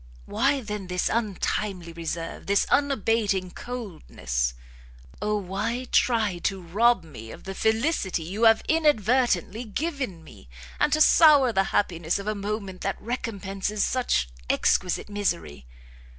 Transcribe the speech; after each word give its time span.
why, 0.25 0.61
then, 0.61 0.87
this 0.87 1.09
untimely 1.09 1.93
reserve? 1.93 2.47
this 2.47 2.65
unabating 2.71 3.51
coldness? 3.51 4.55
Oh 5.21 5.35
why 5.37 5.89
try 5.91 6.39
to 6.39 6.59
rob 6.59 7.03
me 7.03 7.29
of 7.29 7.43
the 7.43 7.53
felicity 7.53 8.23
you 8.23 8.45
have 8.45 8.63
inadvertently 8.67 9.63
given 9.63 10.23
me! 10.23 10.49
and 10.79 10.91
to 10.93 11.01
sour 11.01 11.53
the 11.53 11.65
happiness 11.65 12.17
of 12.17 12.25
a 12.25 12.33
moment 12.33 12.81
that 12.81 12.99
recompenses 12.99 13.83
such 13.85 14.29
exquisite 14.49 15.07
misery!" 15.07 15.67